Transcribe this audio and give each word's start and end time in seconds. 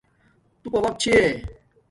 توپا 0.61 0.79
وقت 0.85 0.97
چھیے 1.01 1.21